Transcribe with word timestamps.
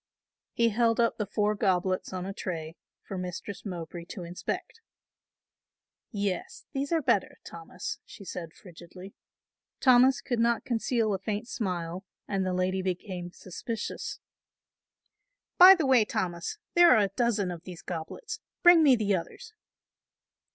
He 0.53 0.69
held 0.69 0.99
up 0.99 1.19
the 1.19 1.27
four 1.27 1.53
goblets 1.53 2.11
on 2.11 2.25
a 2.25 2.33
tray 2.33 2.75
for 3.03 3.19
Mistress 3.19 3.63
Mowbray 3.63 4.05
to 4.05 4.23
inspect. 4.23 4.81
"Yes, 6.09 6.65
those 6.73 6.91
are 6.91 7.03
better, 7.03 7.37
Thomas," 7.43 7.99
she 8.03 8.25
said 8.25 8.51
frigidly. 8.55 9.13
Thomas 9.79 10.19
could 10.19 10.39
not 10.39 10.65
conceal 10.65 11.13
a 11.13 11.19
faint 11.19 11.47
smile 11.47 12.03
and 12.27 12.43
the 12.43 12.51
lady 12.51 12.81
became 12.81 13.29
suspicious. 13.31 14.17
"By 15.59 15.75
the 15.75 15.85
way, 15.85 16.03
Thomas, 16.03 16.57
there 16.73 16.89
are 16.95 17.03
a 17.03 17.09
dozen 17.15 17.51
of 17.51 17.61
these 17.61 17.83
goblets, 17.83 18.39
bring 18.63 18.81
me 18.81 18.95
the 18.95 19.13
others." 19.15 19.53